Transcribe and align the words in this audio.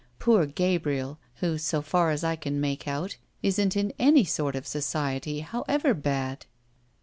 Poor 0.17 0.47
Gabriel, 0.47 1.19
who, 1.41 1.59
so 1.59 1.79
far 1.79 2.09
as 2.09 2.23
I 2.23 2.35
can 2.35 2.59
make 2.59 2.87
out, 2.87 3.17
isn't 3.43 3.77
in 3.77 3.93
any 3.99 4.23
sort 4.23 4.55
of 4.55 4.65
society, 4.65 5.41
however 5.41 5.93
bad!" 5.93 6.47